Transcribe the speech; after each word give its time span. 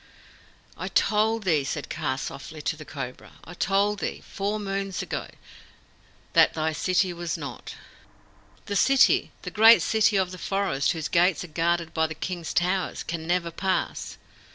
"I 0.77 0.87
told 0.87 1.43
thee," 1.43 1.63
said 1.63 1.87
Kaa 1.87 2.15
softly 2.15 2.59
to 2.63 2.75
the 2.75 2.85
Cobra, 2.85 3.33
"I 3.43 3.53
told 3.53 3.99
thee, 3.99 4.23
four 4.27 4.59
moons 4.59 5.03
ago, 5.03 5.27
that 6.33 6.55
thy 6.55 6.73
city 6.73 7.13
was 7.13 7.37
not." 7.37 7.75
"The 8.65 8.75
city 8.75 9.29
the 9.43 9.51
great 9.51 9.83
city 9.83 10.15
of 10.17 10.31
the 10.31 10.39
forest 10.39 10.93
whose 10.93 11.07
gates 11.07 11.43
are 11.43 11.47
guarded 11.53 11.93
by 11.93 12.07
the 12.07 12.15
King's 12.15 12.51
towers 12.51 13.03
can 13.03 13.27
never 13.27 13.51
pass. 13.51 14.17